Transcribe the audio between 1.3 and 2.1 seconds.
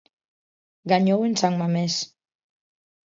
San Mamés.